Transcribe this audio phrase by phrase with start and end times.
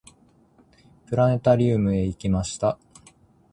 [1.05, 2.79] プラネタリウムへ行きました。